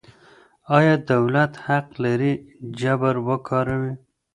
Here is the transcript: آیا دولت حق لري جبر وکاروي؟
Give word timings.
آیا 0.77 0.95
دولت 1.11 1.51
حق 1.65 1.87
لري 2.03 2.31
جبر 2.79 3.15
وکاروي؟ 3.27 3.93